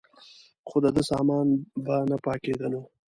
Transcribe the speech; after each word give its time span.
خو 0.67 0.77
دده 0.83 1.03
سامان 1.09 1.47
به 1.85 1.95
نه 2.09 2.17
پاکېدلو. 2.25 2.81